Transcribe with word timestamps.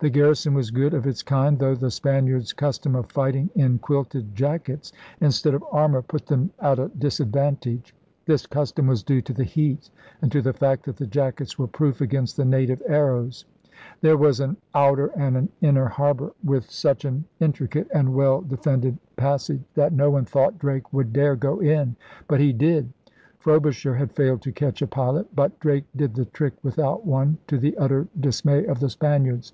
The 0.00 0.10
garrison 0.10 0.52
was 0.54 0.72
good 0.72 0.94
of 0.94 1.06
its 1.06 1.22
kind, 1.22 1.60
though 1.60 1.76
the 1.76 1.88
Spaniards' 1.88 2.52
custom 2.52 2.96
of 2.96 3.12
fighting 3.12 3.50
in 3.54 3.78
quilted 3.78 4.34
jackets 4.34 4.92
instead 5.20 5.54
of 5.54 5.64
armor 5.70 6.02
put 6.02 6.26
them 6.26 6.50
at 6.58 6.80
a 6.80 6.88
disadvantage. 6.98 7.94
This 8.26 8.44
custom 8.46 8.88
was 8.88 9.04
due 9.04 9.22
to 9.22 9.32
the 9.32 9.44
heat 9.44 9.90
and 10.20 10.32
to 10.32 10.42
the 10.42 10.54
fact 10.54 10.86
that 10.86 10.96
the 10.96 11.06
jackets 11.06 11.56
were 11.56 11.68
proof 11.68 12.00
against 12.00 12.36
the 12.36 12.44
native 12.44 12.82
arrows. 12.84 13.44
There 14.00 14.16
was 14.16 14.40
an 14.40 14.56
outer 14.74 15.06
and 15.16 15.36
an 15.36 15.50
inner 15.60 15.86
harbor, 15.86 16.32
with 16.42 16.64
160 16.66 16.88
ELIZABETHAN 16.88 16.98
SEA 16.98 16.98
DOGS 16.98 16.98
such 16.98 17.04
an 17.04 17.24
intricate 17.78 17.88
and 17.96 18.12
well 18.16 18.40
defended 18.40 18.98
passage 19.14 19.62
that 19.74 19.92
no 19.92 20.10
one 20.10 20.24
thought 20.24 20.58
Drake 20.58 20.92
would 20.92 21.12
dare 21.12 21.36
go 21.36 21.60
in. 21.60 21.94
But 22.26 22.40
he 22.40 22.52
did. 22.52 22.92
Frobisher 23.38 23.94
had 23.94 24.10
failed 24.10 24.42
to 24.42 24.50
catch 24.50 24.82
a 24.82 24.88
pilot. 24.88 25.28
But 25.36 25.60
Drake 25.60 25.84
did 25.94 26.16
the 26.16 26.24
trick 26.24 26.54
without 26.64 27.06
one, 27.06 27.38
to 27.46 27.56
the 27.56 27.78
utter 27.78 28.08
dis 28.18 28.44
may 28.44 28.64
of 28.66 28.80
the 28.80 28.90
Spaniards. 28.90 29.52